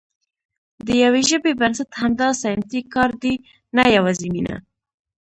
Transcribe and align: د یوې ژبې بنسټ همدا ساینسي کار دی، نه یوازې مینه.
د 0.85 0.87
یوې 1.03 1.21
ژبې 1.29 1.51
بنسټ 1.61 1.89
همدا 2.01 2.29
ساینسي 2.41 2.81
کار 2.93 3.11
دی، 3.21 3.33
نه 3.75 3.83
یوازې 3.97 4.27
مینه. 4.33 4.55